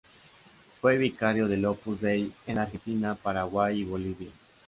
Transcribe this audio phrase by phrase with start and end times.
[0.79, 4.31] Fue vicario del Opus Dei en Argentina, Paraguay y Bolivia.